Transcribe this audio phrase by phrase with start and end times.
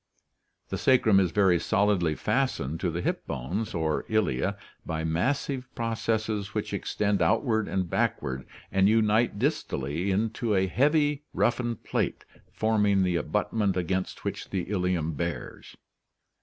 [0.69, 6.55] The sacrum is very solidly fastened to the hip bones or ilia by massive processes
[6.55, 13.15] which extend outward and backward and unite distally into a heavy roughened plate forming the
[13.15, 15.77] abutment against which the ilium bears.